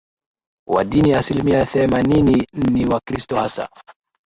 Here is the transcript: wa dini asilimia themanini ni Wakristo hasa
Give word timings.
wa 0.67 0.83
dini 0.85 1.13
asilimia 1.13 1.65
themanini 1.65 2.47
ni 2.71 2.85
Wakristo 2.85 3.35
hasa 3.35 3.69